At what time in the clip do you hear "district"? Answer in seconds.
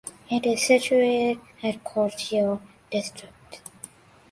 2.89-3.61